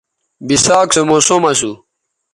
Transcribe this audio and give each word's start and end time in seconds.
بِساک 0.47 0.87
سو 0.95 1.01
موسم 1.09 1.43
اسو 1.49 1.71